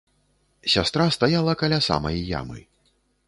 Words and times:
Сястра 0.75 1.05
стаяла 1.17 1.53
каля 1.63 1.79
самай 1.89 2.17
ямы. 2.39 2.59